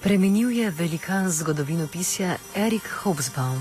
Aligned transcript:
Premenil 0.00 0.50
je 0.50 0.70
velikan 0.70 1.30
zgodovinopisja 1.30 2.36
Erik 2.56 2.88
Hobsbawm. 3.02 3.60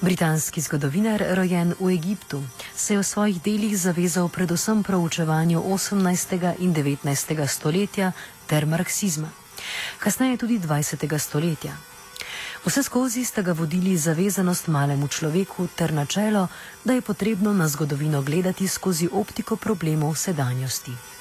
Britanski 0.00 0.60
zgodovinar, 0.60 1.24
rojen 1.34 1.74
v 1.80 1.90
Egiptu, 1.90 2.42
se 2.76 2.94
je 2.94 2.98
v 2.98 3.02
svojih 3.02 3.42
delih 3.42 3.74
zavezal 3.78 4.28
predvsem 4.28 4.82
proučevanju 4.82 5.58
18. 5.58 6.54
in 6.58 6.74
19. 6.74 7.46
stoletja 7.48 8.12
ter 8.46 8.66
marksizma, 8.66 9.28
kasneje 9.98 10.36
tudi 10.36 10.58
20. 10.58 11.18
stoletja. 11.18 11.74
Vse 12.64 12.82
skozi 12.82 13.24
sta 13.24 13.42
ga 13.42 13.52
vodili 13.52 13.98
zavezanost 13.98 14.68
malemu 14.68 15.08
človeku 15.08 15.66
ter 15.74 15.92
načelo, 15.92 16.46
da 16.84 16.92
je 16.92 17.02
potrebno 17.02 17.52
na 17.52 17.68
zgodovino 17.68 18.22
gledati 18.22 18.68
skozi 18.68 19.08
optiko 19.12 19.56
problemov 19.56 20.14
sedanjosti. 20.14 21.15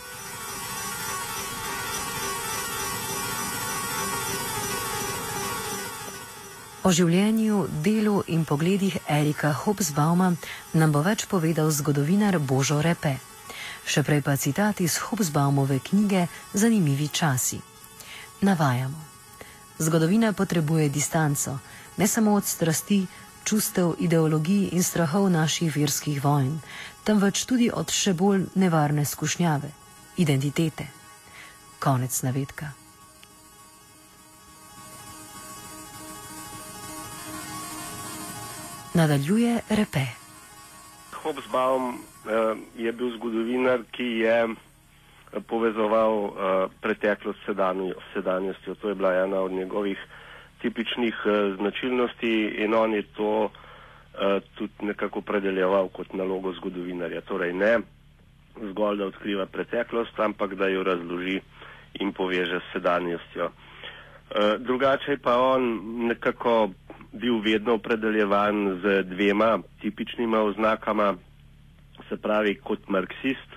O 6.85 6.91
življenju, 6.93 7.63
delu 7.81 8.19
in 8.29 8.43
pogledih 8.45 8.99
Erika 9.09 9.49
Hobsbauma 9.57 10.27
nam 10.77 10.91
bo 10.93 11.01
več 11.01 11.23
povedal 11.25 11.71
zgodovinar 11.73 12.37
Božo 12.37 12.77
Repe. 12.85 13.15
Še 13.89 14.03
prej 14.05 14.21
pa 14.21 14.35
citat 14.37 14.83
iz 14.85 14.99
Hobsbaumove 15.07 15.79
knjige 15.81 16.27
Zanimivi 16.53 17.09
časi. 17.09 17.57
Navajamo. 18.45 19.01
Zgodovina 19.81 20.29
potrebuje 20.37 20.93
distanco, 20.93 21.57
ne 21.97 22.07
samo 22.07 22.37
od 22.37 22.45
strasti, 22.45 23.01
čustev, 23.41 23.97
ideologij 23.97 24.69
in 24.77 24.85
strahov 24.85 25.25
naših 25.33 25.73
verskih 25.73 26.21
vojn, 26.21 26.61
temveč 27.01 27.47
tudi 27.49 27.73
od 27.73 27.89
še 27.89 28.13
bolj 28.13 28.45
nevarne 28.61 29.09
skušnjave, 29.09 29.73
identitete. 30.21 30.91
Konec 31.81 32.21
navedka. 32.21 32.84
Nadaljuje 38.95 39.59
repe. 39.69 40.05
Hobsbawm 41.23 41.83
uh, 41.89 42.57
je 42.77 42.91
bil 42.91 43.09
zgodovinar, 43.17 43.83
ki 43.91 44.03
je 44.23 44.37
uh, 44.47 44.55
povezoval 45.47 46.13
uh, 46.23 46.31
preteklost 46.81 47.39
s 47.39 47.45
sedanjostjo. 48.13 48.75
To 48.75 48.89
je 48.89 48.95
bila 48.95 49.13
ena 49.13 49.39
od 49.39 49.51
njegovih 49.51 49.97
tipičnih 50.61 51.15
uh, 51.25 51.55
značilnosti 51.57 52.55
in 52.63 52.73
on 52.73 52.93
je 52.93 53.03
to 53.03 53.43
uh, 53.43 53.51
tudi 54.55 54.73
nekako 54.81 55.21
predeljeval 55.21 55.87
kot 55.87 56.13
nalogo 56.13 56.53
zgodovinarja. 56.53 57.21
Torej 57.21 57.53
ne 57.53 57.79
zgolj, 58.71 58.97
da 58.97 59.05
odkriva 59.05 59.45
preteklost, 59.45 60.19
ampak 60.19 60.55
da 60.55 60.67
jo 60.67 60.83
razloži 60.83 61.41
in 61.93 62.13
poveže 62.13 62.59
s 62.59 62.73
sedanjostjo. 62.73 63.45
Uh, 63.45 64.55
drugače 64.59 65.17
pa 65.17 65.37
on 65.37 65.81
nekako 66.07 66.69
bil 67.15 67.39
vedno 67.41 67.73
opredeljevan 67.79 68.79
z 68.83 69.03
dvema 69.03 69.51
tipičnima 69.81 70.41
oznakama, 70.41 71.15
se 72.09 72.17
pravi 72.17 72.55
kot 72.55 72.87
marksist 72.87 73.55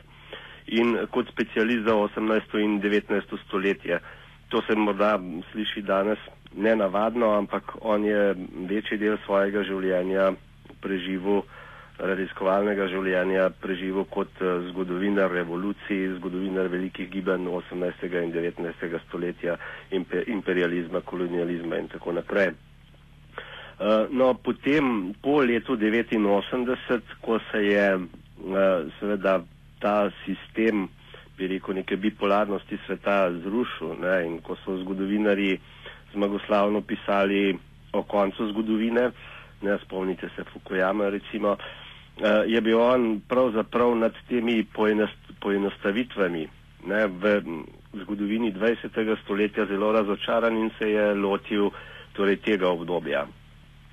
in 0.67 0.97
kot 1.11 1.29
specialist 1.33 1.85
za 1.89 1.95
18. 1.95 2.59
in 2.65 2.81
19. 2.81 3.23
stoletje. 3.47 4.01
To 4.49 4.63
se 4.63 4.75
morda 4.77 5.19
sliši 5.53 5.83
danes 5.83 6.19
nenavadno, 6.57 7.31
ampak 7.39 7.63
on 7.81 8.05
je 8.05 8.35
večji 8.69 8.99
del 8.99 9.17
svojega 9.27 9.63
življenja 9.63 10.33
preživel, 10.81 11.43
raziskovalnega 11.99 12.87
življenja 12.89 13.49
preživel 13.61 14.05
kot 14.13 14.31
eh, 14.41 14.69
zgodovinar 14.71 15.33
revolucij, 15.35 16.15
zgodovinar 16.21 16.69
velikih 16.73 17.11
gibanj 17.11 17.49
18. 17.51 18.07
in 18.23 18.33
19. 18.33 19.03
stoletja, 19.09 19.57
imperializma, 20.27 21.01
kolonializma 21.01 21.81
in 21.83 21.89
tako 21.93 22.13
naprej. 22.13 22.55
Uh, 23.79 24.11
no, 24.11 24.35
potem 24.35 25.15
po 25.23 25.39
letu 25.39 25.79
89, 25.79 27.15
ko 27.23 27.39
se 27.53 27.63
je 27.63 27.95
uh, 27.95 28.03
seveda 28.99 29.39
ta 29.79 30.11
sistem, 30.25 30.89
bi 31.39 31.47
rekel, 31.47 31.79
neke 31.79 31.97
bipolarnosti 31.97 32.79
sveta 32.87 33.31
zrušil 33.31 33.95
ne, 34.03 34.27
in 34.27 34.41
ko 34.43 34.59
so 34.65 34.75
zgodovinari 34.83 35.61
zmagoslavno 36.11 36.81
pisali 36.83 37.55
o 37.95 38.03
koncu 38.03 38.51
zgodovine, 38.51 39.13
ne 39.63 39.79
spomnite 39.85 40.29
se 40.35 40.43
Fukuyama 40.51 41.09
recimo, 41.15 41.55
uh, 41.55 42.43
je 42.51 42.61
bil 42.61 42.83
on 42.83 43.21
pravzaprav 43.29 43.95
nad 43.95 44.13
temi 44.29 44.67
poenostavitvami 45.39 46.49
ne, 46.87 47.07
v 47.07 47.43
zgodovini 48.03 48.51
20. 48.53 49.17
stoletja 49.23 49.71
zelo 49.71 49.93
razočaran 49.93 50.57
in 50.59 50.71
se 50.79 50.91
je 50.91 51.15
lotil 51.15 51.71
torej, 52.19 52.43
tega 52.43 52.75
obdobja. 52.75 53.38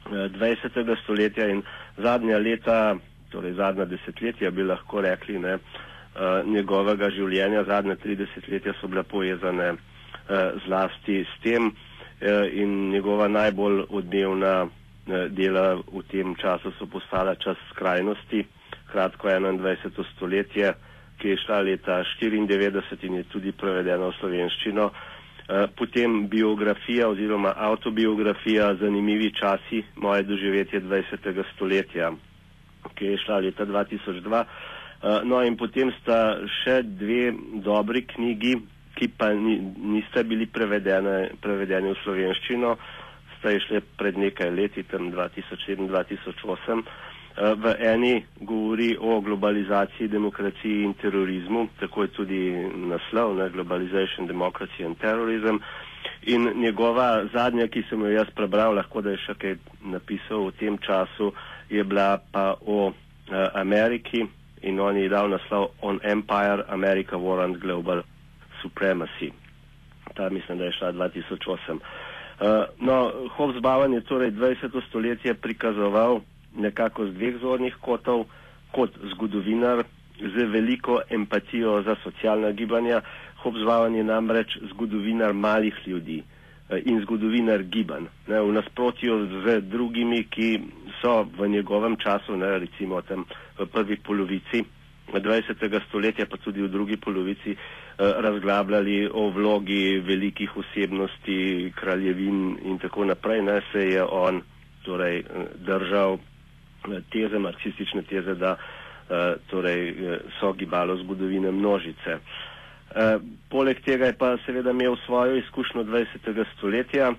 20. 0.09 0.69
stoletja 1.03 1.47
in 1.49 1.63
zadnja 1.97 2.37
leta, 2.37 2.95
torej 3.31 3.53
zadnja 3.53 3.85
desetletja 3.85 4.51
bi 4.51 4.63
lahko 4.63 5.01
rekli, 5.01 5.39
ne, 5.39 5.55
uh, 5.55 6.45
njegovega 6.45 7.09
življenja, 7.09 7.63
zadnja 7.63 7.95
tri 7.95 8.15
desetletja 8.15 8.73
so 8.79 8.87
bile 8.87 9.03
povezane 9.03 9.71
uh, 9.71 9.79
zlasti 10.65 11.23
s 11.25 11.41
tem 11.43 11.67
uh, 11.67 11.75
in 12.53 12.89
njegova 12.91 13.27
najbolj 13.27 13.83
odmevna 13.89 14.53
uh, 14.63 14.71
dela 15.29 15.65
v 15.81 16.03
tem 16.11 16.35
času 16.35 16.71
so 16.77 16.85
postala 16.87 17.35
čas 17.35 17.57
skrajnosti, 17.71 18.45
kratko 18.91 19.27
21. 19.27 19.89
stoletje, 20.13 20.73
ki 21.17 21.29
je 21.29 21.37
šla 21.37 21.59
leta 21.61 22.03
94 22.21 23.03
in 23.03 23.15
je 23.15 23.23
tudi 23.23 23.51
prevedena 23.51 24.07
v 24.07 24.17
slovenščino. 24.19 24.89
Eh, 25.47 25.67
potem 25.77 26.27
biografija 26.27 27.07
oziroma 27.09 27.53
autobiografija 27.55 28.75
Zanimivi 28.75 29.31
časi 29.33 29.83
moje 29.95 30.23
doživetje 30.23 30.81
20. 30.81 31.43
stoletja, 31.55 32.11
ki 32.95 33.05
je 33.05 33.17
šla 33.17 33.37
leta 33.37 33.65
2002. 33.65 34.39
Eh, 34.41 35.19
no 35.23 35.43
in 35.45 35.53
potem 35.57 35.91
sta 36.01 36.39
še 36.63 36.79
dve 36.83 37.29
dobri 37.61 38.01
knjigi, 38.09 38.55
ki 38.97 39.07
pa 39.17 39.29
niste 39.37 40.23
bili 40.23 40.47
prevedene, 40.49 41.29
prevedene 41.41 41.93
v 41.93 41.99
slovenščino, 42.01 42.73
sta 43.37 43.53
išle 43.53 43.83
pred 43.99 44.17
nekaj 44.17 44.49
leti, 44.49 44.83
tam 44.89 45.11
2007-2008. 45.13 46.81
Eh, 47.37 47.53
v 47.55 47.75
eni 47.79 48.25
govori 48.39 48.95
o 48.99 49.19
globalizaciji, 49.21 50.07
demokraciji 50.07 50.83
in 50.83 50.93
terorizmu, 50.93 51.67
tako 51.79 52.01
je 52.03 52.07
tudi 52.07 52.51
naslov, 52.87 53.35
ne, 53.35 53.49
Globalization, 53.49 54.27
Democracy 54.27 54.85
and 54.85 54.97
Terrorism. 54.97 55.57
In 56.23 56.47
njegova 56.55 57.25
zadnja, 57.33 57.67
ki 57.67 57.83
sem 57.89 58.01
jo 58.01 58.11
jaz 58.13 58.29
prebral, 58.35 58.75
lahko 58.75 59.01
da 59.01 59.11
je 59.11 59.19
še 59.25 59.35
kaj 59.41 59.57
napisal 59.83 60.45
v 60.47 60.53
tem 60.59 60.77
času, 60.77 61.33
je 61.69 61.83
bila 61.83 62.21
pa 62.31 62.53
o 62.61 62.77
uh, 62.87 62.93
Ameriki 63.53 64.23
in 64.61 64.79
on 64.79 64.95
je 64.97 65.09
dal 65.09 65.27
naslov 65.29 65.73
On 65.81 65.99
Empire, 66.03 66.63
America 66.69 67.17
War 67.17 67.43
and 67.43 67.59
Global 67.59 68.03
Supremacy. 68.61 69.33
Ta 70.15 70.29
mislim, 70.29 70.57
da 70.57 70.69
je 70.69 70.77
šla 70.79 70.93
2008. 70.93 71.75
Uh, 71.75 71.81
eh, 72.39 72.65
no, 72.79 73.11
Hobsbawm 73.35 73.93
je 73.93 74.01
torej 74.07 74.31
20. 74.31 74.81
stoletje 74.87 75.33
prikazoval 75.33 76.21
nekako 76.55 77.05
z 77.05 77.13
dveh 77.13 77.37
zornih 77.41 77.75
kotov, 77.81 78.25
kot 78.71 78.91
zgodovinar 79.11 79.83
z 80.19 80.45
veliko 80.45 81.01
empatijo 81.09 81.81
za 81.81 81.95
socialna 82.03 82.51
gibanja. 82.51 83.01
Hobsbawm 83.43 83.95
je 83.95 84.03
namreč 84.03 84.57
zgodovinar 84.71 85.33
malih 85.33 85.75
ljudi 85.87 86.23
eh, 86.69 86.81
in 86.85 87.01
zgodovinar 87.01 87.63
gibanj. 87.63 88.07
Ne, 88.27 88.41
v 88.41 88.53
nasprotju 88.53 89.17
z 89.43 89.59
drugimi, 89.61 90.23
ki 90.25 90.59
so 91.01 91.27
v 91.37 91.47
njegovem 91.47 91.95
času, 91.97 92.37
ne, 92.37 92.59
recimo 92.59 93.01
tam 93.01 93.25
v 93.59 93.65
prvi 93.65 93.97
polovici 93.97 94.63
20. 95.13 95.53
stoletja, 95.87 96.25
pa 96.25 96.37
tudi 96.37 96.61
v 96.61 96.67
drugi 96.67 96.97
polovici, 96.97 97.51
eh, 97.51 97.57
razglabljali 97.97 99.09
o 99.13 99.29
vlogi 99.29 99.99
velikih 99.99 100.57
osebnosti, 100.57 101.37
kraljevin 101.75 102.57
in 102.65 102.79
tako 102.79 103.05
naprej, 103.05 103.41
ne, 103.41 103.61
se 103.71 103.79
je 103.89 104.03
on 104.03 104.41
torej, 104.83 105.19
eh, 105.19 105.23
držal 105.57 106.17
teze, 107.09 107.39
marksistične 107.39 108.01
teze, 108.09 108.35
da 108.35 108.55
uh, 108.55 109.15
torej, 109.49 109.89
eh, 109.89 110.17
so 110.39 110.53
gibalo 110.53 110.97
zgodovine 110.97 111.51
množice. 111.51 112.17
Uh, 112.17 113.21
poleg 113.49 113.81
tega 113.85 114.05
je 114.05 114.17
pa 114.17 114.37
seveda 114.45 114.71
imel 114.71 114.95
svojo 115.05 115.35
izkušnjo 115.35 115.83
20. 115.83 116.45
stoletja. 116.57 117.13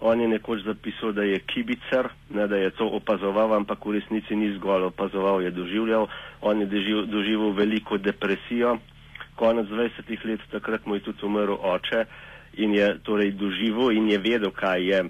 On 0.00 0.20
je 0.20 0.28
nekoč 0.28 0.62
zapisal, 0.64 1.12
da 1.12 1.22
je 1.22 1.38
kibicer, 1.38 2.08
ne 2.30 2.46
da 2.48 2.56
je 2.56 2.70
to 2.70 2.86
opazoval, 2.88 3.52
ampak 3.54 3.84
v 3.84 3.98
resnici 3.98 4.36
ni 4.36 4.54
zgolj 4.56 4.88
opazoval, 4.88 5.42
je 5.42 5.50
doživljal. 5.50 6.08
On 6.40 6.60
je 6.60 6.66
doživel, 6.66 7.06
doživel 7.06 7.52
veliko 7.52 7.98
depresijo. 7.98 8.78
Konec 9.36 9.68
20. 9.68 10.24
let, 10.24 10.40
takrat 10.50 10.86
mu 10.86 10.94
je 10.94 11.00
tudi 11.00 11.26
umrl 11.26 11.52
oče 11.52 12.04
in 12.56 12.74
je 12.74 12.98
torej 13.04 13.30
doživel 13.30 13.92
in 13.92 14.08
je 14.08 14.18
vedel, 14.18 14.50
kaj 14.50 14.80
je 14.88 15.04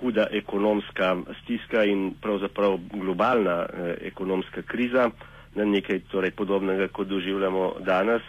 huda 0.00 0.26
ekonomska 0.30 1.16
stiska 1.42 1.84
in 1.84 2.14
pravzaprav 2.22 2.78
globalna 2.92 3.56
uh, 3.58 3.90
ekonomska 4.00 4.62
kriza, 4.62 5.10
na 5.54 5.64
nekaj 5.64 6.00
torej 6.10 6.30
podobnega, 6.30 6.88
kot 6.88 7.08
doživljamo 7.08 7.74
danes. 7.80 8.22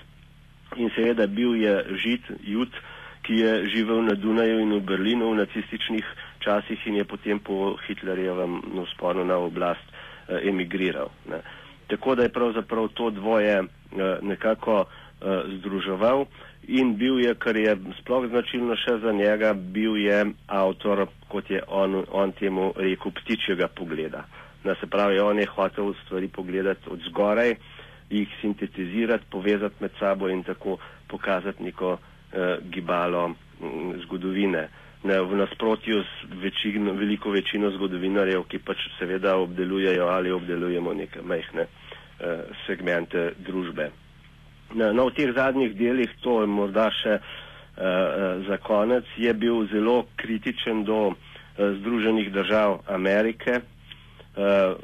In 0.75 0.89
seveda 0.95 1.27
bil 1.27 1.55
je 1.55 1.85
žid, 2.03 2.21
jud, 2.43 2.69
ki 3.21 3.35
je 3.35 3.69
živel 3.69 4.01
na 4.03 4.15
Dunaju 4.15 4.59
in 4.59 4.73
v 4.73 4.81
Berlinu 4.81 5.31
v 5.31 5.43
nacističnih 5.43 6.05
časih 6.39 6.87
in 6.87 6.95
je 6.95 7.05
potem 7.05 7.39
po 7.39 7.75
Hitlerjevem 7.87 8.61
usponu 8.81 9.25
na 9.25 9.37
oblast 9.37 9.83
eh, 9.85 10.49
emigriral. 10.49 11.11
Ne. 11.29 11.41
Tako 11.87 12.15
da 12.15 12.23
je 12.23 12.33
pravzaprav 12.33 12.87
to 12.87 13.09
dvoje 13.09 13.63
nekako 14.21 14.85
združeval 15.57 16.25
in 16.67 16.95
bil 16.97 17.19
je, 17.19 17.33
kar 17.35 17.57
je 17.57 17.75
sploh 18.01 18.27
značilno 18.29 18.75
še 18.75 18.99
za 19.01 19.11
njega, 19.13 19.53
bil 19.53 19.97
je 19.97 20.25
avtor, 20.47 21.07
kot 21.29 21.49
je 21.49 21.61
on, 21.67 22.03
on 22.11 22.31
temu 22.31 22.71
rekel, 22.77 23.11
ptičjega 23.11 23.67
pogleda. 23.67 24.25
Na 24.63 24.75
se 24.75 24.87
pravi, 24.87 25.19
on 25.19 25.39
je 25.39 25.45
hotel 25.45 25.93
stvari 26.05 26.27
pogledati 26.27 26.89
od 26.89 26.99
zgoraj, 27.09 27.55
jih 28.09 28.29
sintetizirati, 28.41 29.25
povezati 29.29 29.75
med 29.79 29.91
sabo 29.99 30.29
in 30.29 30.43
tako 30.43 30.77
pokazati 31.07 31.63
neko 31.63 31.97
eh, 31.97 32.57
gibalo 32.69 33.25
m, 33.27 33.35
zgodovine. 34.03 34.67
Ne, 35.03 35.17
v 35.21 35.35
nasprotju 35.35 36.03
z 36.03 36.35
večino, 36.43 36.93
veliko 36.93 37.31
večino 37.33 37.71
zgodovinarjev, 37.73 38.43
ki 38.43 38.59
pač 38.59 38.83
seveda 38.99 39.33
obdelujejo 39.41 40.05
ali 40.07 40.31
obdelujemo 40.31 40.93
neke 40.93 41.21
majhne 41.25 41.65
eh, 41.65 42.43
segmente 42.67 43.31
družbe. 43.39 43.89
No, 44.75 45.07
v 45.09 45.15
teh 45.15 45.33
zadnjih 45.35 45.75
delih, 45.75 46.09
to 46.23 46.41
je 46.41 46.47
morda 46.47 46.89
še 46.91 47.19
eh 47.77 48.45
za 48.47 48.57
konec, 48.57 49.05
je 49.17 49.33
bil 49.33 49.67
zelo 49.71 50.05
kritičen 50.15 50.83
do 50.83 51.11
eh, 51.11 51.15
Združenih 51.79 52.31
držav 52.31 52.81
Amerike, 52.87 53.61
Uh, 54.35 54.79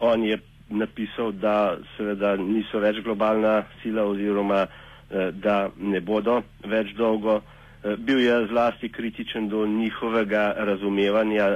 on 0.00 0.24
je 0.24 0.38
napisal, 0.68 1.32
da 1.32 1.78
seveda 1.96 2.34
niso 2.36 2.80
več 2.80 3.00
globalna 3.00 3.62
sila 3.80 4.04
oziroma 4.04 4.66
uh, 4.66 5.30
da 5.32 5.70
ne 5.76 6.02
bodo 6.04 6.42
več 6.68 6.92
dolgo. 6.98 7.38
Uh, 7.40 7.96
bil 7.96 8.20
je 8.20 8.34
zlasti 8.50 8.90
kritičen 8.92 9.48
do 9.48 9.64
njihovega 9.66 10.52
razumevanja 10.68 11.46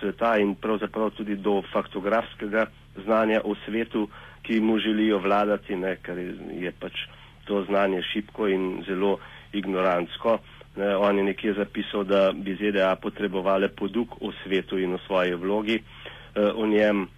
sveta 0.00 0.34
in 0.44 0.54
pravzaprav 0.60 1.14
tudi 1.16 1.38
do 1.40 1.62
faktografskega 1.72 2.66
znanja 3.06 3.40
o 3.44 3.56
svetu, 3.64 4.10
ki 4.42 4.60
mu 4.60 4.76
želijo 4.78 5.22
vladati, 5.24 5.76
ne, 5.76 5.96
ker 6.04 6.18
je, 6.18 6.34
je 6.60 6.72
pač 6.80 7.06
to 7.50 7.64
znanje 7.66 8.02
šipko 8.12 8.46
in 8.48 8.84
zelo 8.86 9.18
ignorantsko. 9.52 10.38
Ne, 10.76 10.96
on 10.96 11.18
je 11.18 11.24
nekje 11.24 11.52
zapisal, 11.54 12.04
da 12.04 12.30
bi 12.32 12.54
ZDA 12.54 12.94
potrebovali 12.96 13.68
poduk 13.68 14.22
o 14.22 14.30
svetu 14.44 14.78
in 14.78 14.94
o 14.94 14.98
svoji 15.06 15.34
vlogi 15.34 15.80
uh, 15.82 16.54
o 16.54 16.66
njem. 16.66 17.08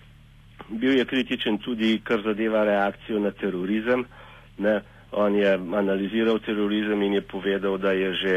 Bil 0.68 0.96
je 0.96 1.04
kritičen 1.04 1.58
tudi, 1.58 2.00
kar 2.04 2.22
zadeva 2.24 2.64
reakcijo 2.64 3.20
na 3.20 3.30
terorizem. 3.30 4.04
Ne? 4.58 4.80
On 5.12 5.34
je 5.36 5.52
analiziral 5.52 6.38
terorizem 6.38 7.02
in 7.02 7.12
je 7.12 7.20
povedal, 7.20 7.76
da 7.78 7.92
je 7.92 8.12
že, 8.14 8.34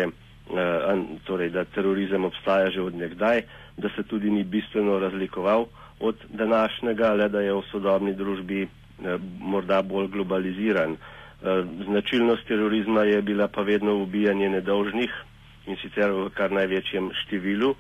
uh, 0.51 1.00
torej, 1.24 1.50
da 1.50 1.63
terorizem 1.65 2.25
obstaja 2.25 2.69
že 2.75 2.81
od 2.81 2.95
nekdaj, 2.95 3.42
da 3.77 3.89
se 3.95 4.03
tudi 4.03 4.30
ni 4.31 4.44
bistveno 4.44 5.00
razlikoval 5.00 5.65
od 6.00 6.15
današnjega, 6.30 7.13
le 7.13 7.30
da 7.30 7.39
je 7.42 7.53
v 7.53 7.63
sodobni 7.71 8.13
družbi 8.13 8.68
uh, 8.68 9.15
morda 9.39 9.81
bolj 9.81 10.07
globaliziran. 10.07 10.97
Uh, 11.35 11.47
značilnost 11.85 12.47
terorizma 12.47 13.03
je 13.03 13.21
bila 13.21 13.47
pa 13.47 13.61
vedno 13.61 13.95
ubijanje 13.95 14.49
nedolžnih 14.49 15.11
in 15.67 15.75
sicer 15.77 16.11
v 16.11 16.29
kar 16.31 16.51
največjem 16.51 17.11
številu. 17.15 17.69
Uh, 17.69 17.77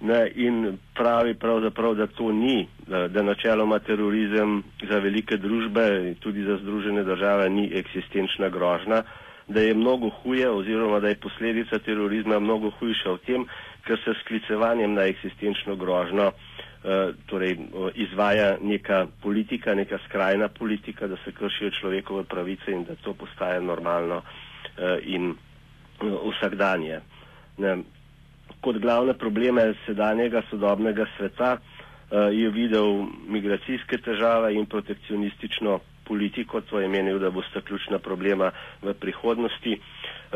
Ne, 0.00 0.30
in 0.36 0.78
pravi 0.94 1.34
pravzaprav, 1.34 1.94
da 1.94 2.06
to 2.06 2.32
ni, 2.32 2.66
da, 2.86 3.08
da 3.08 3.22
načeloma 3.22 3.78
terorizem 3.78 4.62
za 4.82 4.98
velike 4.98 5.36
družbe, 5.36 5.86
tudi 6.20 6.44
za 6.44 6.56
združene 6.56 7.02
države, 7.04 7.48
ni 7.50 7.70
eksistenčna 7.74 8.48
grožna, 8.48 9.02
da 9.48 9.60
je 9.60 9.74
mnogo 9.74 10.08
huje 10.12 10.50
oziroma 10.50 11.00
da 11.00 11.08
je 11.08 11.14
posledica 11.16 11.78
terorizma 11.78 12.38
mnogo 12.38 12.70
hujša 12.70 13.10
v 13.10 13.18
tem, 13.26 13.46
ker 13.84 13.98
se 13.98 14.14
sklicevanjem 14.20 14.94
na 14.94 15.02
eksistenčno 15.04 15.74
grožno 15.76 16.30
eh, 16.30 16.57
torej, 17.26 17.56
izvaja 17.96 18.56
neka 18.62 19.06
politika, 19.22 19.74
neka 19.74 19.98
skrajna 19.98 20.48
politika, 20.48 21.06
da 21.06 21.16
se 21.16 21.32
kršijo 21.32 21.70
človekove 21.70 22.24
pravice 22.24 22.72
in 22.72 22.84
da 22.84 22.94
to 22.96 23.14
postaje 23.14 23.60
normalno 23.60 24.22
eh, 24.22 24.98
in 25.04 25.30
eh, 25.30 25.36
vsakdanje. 26.30 27.00
Ne, 27.58 27.76
kot 28.60 28.78
glavne 28.78 29.14
probleme 29.14 29.74
sedanjega 29.86 30.42
sodobnega 30.50 31.06
sveta 31.16 31.56
je 32.32 32.48
videl 32.48 32.86
migracijske 33.28 33.98
težave 33.98 34.54
in 34.54 34.64
protekcionistično 34.66 35.74
politiko, 36.04 36.60
to 36.60 36.80
je 36.80 36.88
menil, 36.88 37.18
da 37.18 37.30
bosta 37.30 37.60
ključna 37.60 37.98
problema 37.98 38.48
v 38.82 38.94
prihodnosti. 38.94 39.74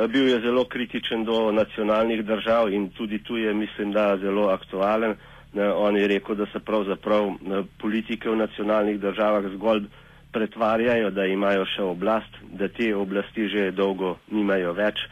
Bil 0.08 0.28
je 0.28 0.40
zelo 0.40 0.64
kritičen 0.64 1.24
do 1.24 1.52
nacionalnih 1.52 2.20
držav 2.24 2.68
in 2.72 2.90
tudi 2.90 3.18
tu 3.18 3.36
je, 3.36 3.54
mislim, 3.54 3.92
da 3.92 4.16
zelo 4.18 4.48
aktualen. 4.48 5.16
Uh, 5.52 5.60
on 5.76 5.96
je 5.96 6.08
rekel, 6.08 6.34
da 6.34 6.46
se 6.46 6.60
pravzaprav 6.60 7.26
uh, 7.28 7.36
politike 7.78 8.30
v 8.30 8.36
nacionalnih 8.36 9.00
državah 9.00 9.44
zgolj 9.56 9.84
pretvarjajo, 10.32 11.10
da 11.10 11.26
imajo 11.28 11.64
še 11.68 11.82
oblast, 11.84 12.32
da 12.56 12.68
te 12.68 12.94
oblasti 12.96 13.48
že 13.48 13.70
dolgo 13.72 14.14
nimajo 14.30 14.72
več, 14.72 15.02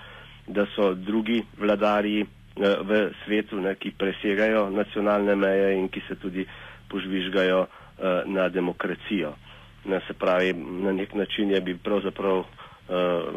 da 0.48 0.64
so 0.74 0.94
drugi 0.94 1.42
vladarji 1.60 2.24
Eh, 2.60 2.76
v 2.82 2.90
svetu, 3.24 3.56
ne, 3.56 3.72
ki 3.78 3.94
presegajo 3.94 4.68
nacionalne 4.68 5.32
meje 5.32 5.78
in 5.78 5.86
ki 5.88 6.02
se 6.04 6.16
tudi 6.16 6.44
požvižgajo 6.90 7.66
na 8.26 8.48
demokracijo. 8.48 9.34
Ne, 9.84 10.00
se 10.06 10.14
pravi, 10.16 10.52
na 10.56 10.92
nek 10.92 11.12
način 11.14 11.50
je 11.52 11.60
bi 11.60 11.74
pravzaprav 11.76 12.38
uh, 12.38 12.46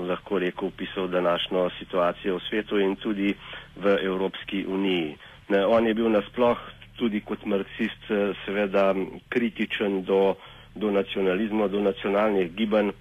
lahko 0.08 0.40
rekel 0.40 0.68
opisal 0.70 1.08
današnjo 1.08 1.66
situacijo 1.80 2.38
v 2.38 2.44
svetu 2.48 2.80
in 2.80 2.96
tudi 2.96 3.34
v 3.76 3.98
Evropski 4.02 4.64
uniji. 4.66 5.18
Ne, 5.50 5.66
on 5.66 5.88
je 5.88 5.94
bil 5.94 6.08
nasploh 6.10 6.56
tudi 6.98 7.22
kot 7.22 7.46
marksist 7.46 8.08
seveda 8.46 8.94
kritičen 9.30 10.04
do, 10.04 10.36
do 10.76 10.92
nacionalizma, 10.92 11.68
do 11.68 11.82
nacionalnih 11.82 12.52
gibanj, 12.54 12.92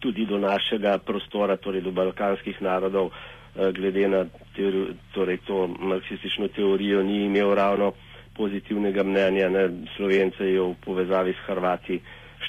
tudi 0.00 0.26
do 0.26 0.38
našega 0.38 0.98
prostora, 0.98 1.56
torej 1.56 1.82
do 1.82 1.92
balkanskih 1.92 2.60
narodov, 2.62 3.10
Eh, 3.54 3.70
glede 3.72 4.08
na 4.08 4.26
teori, 4.56 4.86
torej 5.14 5.38
to 5.46 5.66
marksistično 5.78 6.48
teorijo 6.48 7.02
ni 7.02 7.24
imel 7.24 7.54
ravno 7.54 7.92
pozitivnega 8.36 9.02
mnenja. 9.02 9.48
Ne. 9.48 9.68
Slovence 9.96 10.42
je 10.42 10.58
v 10.60 10.74
povezavi 10.84 11.30
s 11.32 11.42
Hrvati 11.46 12.00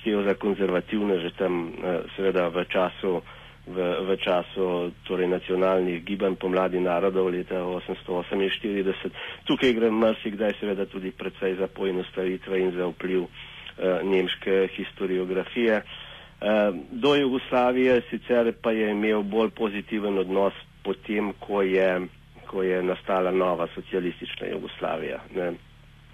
štev 0.02 0.24
za 0.26 0.34
konzervativne 0.34 1.20
že 1.22 1.30
tam 1.38 1.70
eh, 1.78 2.02
seveda 2.18 2.50
v 2.50 2.66
času, 2.66 3.22
v, 3.66 3.78
v 4.06 4.10
času 4.22 4.66
torej 5.04 5.26
nacionalnih 5.28 6.06
gibanj 6.06 6.38
pomladi 6.38 6.78
narodov 6.78 7.28
leta 7.28 7.58
848. 7.58 9.10
Tukaj 9.44 9.74
gre 9.74 9.90
marsikdaj 9.90 10.54
seveda 10.56 10.86
tudi 10.86 11.10
predvsej 11.12 11.58
za 11.58 11.68
poenostavitve 11.68 12.56
in 12.56 12.72
za 12.72 12.86
vpliv 12.88 13.26
uh, 13.26 13.30
nemške 14.04 14.70
historiografije. 14.72 15.82
Uh, 16.36 16.78
do 16.94 17.16
Jugoslavije 17.16 18.02
sicer 18.10 18.54
pa 18.56 18.70
je 18.72 18.92
imel 18.92 19.24
bolj 19.24 19.50
pozitiven 19.52 20.18
odnos 20.18 20.54
potem, 20.80 21.34
ko 21.36 21.62
je, 21.62 22.06
ko 22.46 22.62
je 22.62 22.84
nastala 22.84 23.32
nova 23.32 23.66
socialistična 23.74 24.48
Jugoslavija. 24.48 25.20
Ne. 25.34 25.54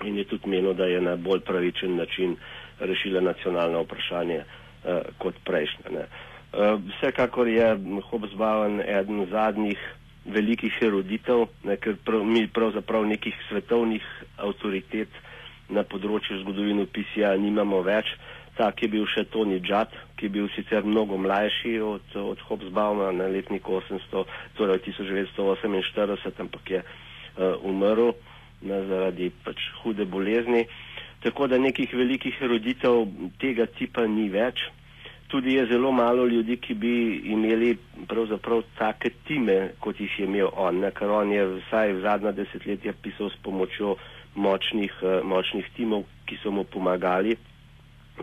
In 0.01 0.17
je 0.17 0.23
tudi 0.23 0.49
menil, 0.49 0.73
da 0.73 0.85
je 0.85 1.01
na 1.01 1.15
bolj 1.15 1.39
pravičen 1.41 1.95
način 1.95 2.35
rešila 2.79 3.19
nacionalno 3.21 3.83
vprašanje 3.83 4.39
uh, 4.39 4.89
kot 5.17 5.35
prejšnja. 5.43 5.99
Uh, 5.99 6.30
vsekakor 6.51 7.47
je 7.47 7.67
Hobsbawm 8.09 8.81
eden 8.83 9.25
zadnjih 9.31 9.79
velikih 10.25 10.73
eruditev, 10.81 11.47
ne, 11.63 11.77
ker 11.81 11.95
prav, 12.05 12.25
mi 12.27 12.45
pravzaprav 12.47 13.07
nekih 13.07 13.35
svetovnih 13.49 14.03
avtoritet 14.37 15.09
na 15.71 15.83
področju 15.87 16.41
zgodovine 16.43 16.85
pisja 16.85 17.31
nimamo 17.39 17.79
več. 17.87 18.11
Uh, 18.11 18.41
Tak 18.59 18.83
je 18.83 18.89
bil 18.91 19.05
še 19.07 19.23
Tony 19.31 19.61
Judd, 19.63 19.93
ki 20.19 20.27
je 20.27 20.33
bil 20.35 20.49
sicer 20.51 20.83
mnogo 20.83 21.15
mlajši 21.17 21.79
od, 21.81 22.15
od 22.19 22.41
Hobsbawma 22.49 23.11
na 23.15 23.29
letniku 23.31 23.79
800, 23.79 24.25
torej 24.59 24.83
1948, 24.91 26.43
ampak 26.43 26.73
je 26.75 26.81
uh, 26.83 27.55
umrl 27.63 28.11
na, 28.61 28.83
zaradi 28.89 29.31
pač 29.45 29.63
hude 29.81 30.05
bolezni. 30.05 30.65
Tako 31.23 31.47
da 31.47 31.61
nekih 31.61 31.93
velikih 31.95 32.35
eruditev 32.43 33.07
tega 33.39 33.69
tipa 33.71 34.03
ni 34.09 34.27
več. 34.33 34.67
Tudi 35.31 35.53
je 35.55 35.65
zelo 35.65 35.91
malo 35.91 36.25
ljudi, 36.27 36.57
ki 36.57 36.73
bi 36.75 36.93
imeli 37.31 37.77
pravzaprav 38.07 38.63
take 38.77 39.13
time, 39.27 39.69
kot 39.79 39.99
jih 39.99 40.19
je 40.19 40.25
imel 40.25 40.49
on, 40.53 40.81
ne? 40.83 40.91
ker 40.91 41.11
on 41.11 41.31
je 41.31 41.45
vsaj 41.53 41.93
v 41.93 42.01
zadnja 42.03 42.31
desetletja 42.35 42.93
pisal 43.01 43.29
s 43.31 43.39
pomočjo 43.43 43.95
močnih, 44.35 44.91
uh, 45.01 45.21
močnih 45.23 45.69
timov, 45.77 46.03
ki 46.27 46.39
so 46.43 46.51
mu 46.51 46.63
pomagali 46.63 47.37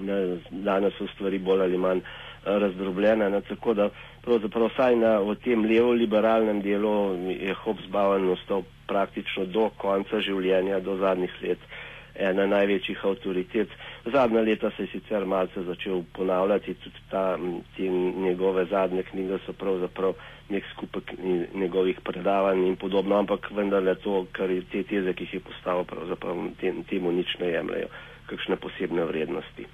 ne, 0.00 0.38
danes 0.50 0.94
so 0.98 1.06
stvari 1.14 1.38
bolj 1.38 1.62
ali 1.62 1.78
manj 1.78 1.98
eh, 1.98 2.58
razdrobljene. 2.58 3.30
Ne, 3.30 3.40
tako 3.40 3.74
da 3.74 3.88
pravzaprav 4.24 4.70
vsaj 4.72 4.96
na 4.96 5.18
v 5.18 5.34
tem 5.44 5.64
levo-liberalnem 5.64 6.62
delu 6.62 6.94
je 7.32 7.54
Hobsbawm 7.64 8.30
ostal 8.32 8.62
praktično 8.86 9.44
do 9.44 9.70
konca 9.76 10.20
življenja, 10.20 10.80
do 10.80 10.96
zadnjih 10.96 11.34
let 11.42 11.58
ena 12.18 12.46
največjih 12.46 13.04
avtoritet. 13.04 13.68
Zadnja 14.12 14.40
leta 14.40 14.70
se 14.76 14.82
je 14.82 14.88
sicer 14.92 15.26
malce 15.26 15.62
začel 15.62 16.02
ponavljati, 16.16 16.74
tudi 16.74 17.02
ta, 17.10 17.38
te 17.76 17.88
njegove 18.22 18.66
zadnje 18.70 19.02
knjige 19.02 19.38
so 19.46 19.52
pravzaprav 19.52 20.14
nek 20.48 20.64
skupek 20.72 21.12
njegovih 21.54 22.00
predavanj 22.00 22.66
in 22.66 22.76
podobno, 22.76 23.18
ampak 23.18 23.50
vendarle 23.50 23.94
to, 23.94 24.26
kar 24.32 24.50
je 24.50 24.62
te 24.72 24.82
teze, 24.82 25.12
ki 25.12 25.24
jih 25.24 25.34
je 25.34 25.40
postavil, 25.40 25.84
pravzaprav 25.84 26.36
temu 26.90 27.12
nič 27.12 27.36
ne 27.40 27.52
jemljajo, 27.52 27.88
kakšne 28.26 28.56
posebne 28.56 29.04
vrednosti. 29.04 29.66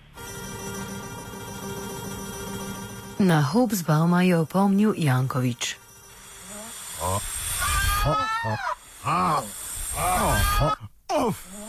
Na 3.19 3.41
Hobsbauma 3.41 4.23
je 4.23 4.37
opomnil 4.39 4.95
Jankovič. 4.99 5.77
Oh. 7.03 7.23
Oh. 8.07 8.17
Oh. 8.45 8.59
Oh. 9.07 9.45
Oh. 9.97 10.35
Oh. 10.61 10.75
Oh. 11.09 11.64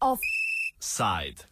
Offside. 0.00 1.44